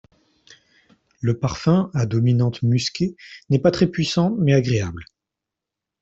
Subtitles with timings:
[1.21, 3.15] Le parfum à dominante musquée
[3.51, 5.05] n'est pas très puissant mais agréable.